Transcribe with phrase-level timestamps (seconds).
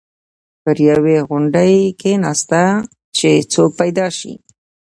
[0.63, 2.61] پر یوې غونډۍ کېناسته
[3.17, 4.33] چې څوک پیدا شي.